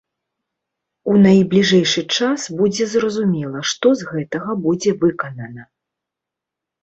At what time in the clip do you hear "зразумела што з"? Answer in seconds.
2.93-4.07